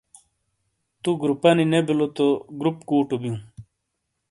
[1.01, 2.27] تو گروپانی نے بُولو تو
[2.59, 3.39] گروپ کُوٹو بِیوں۔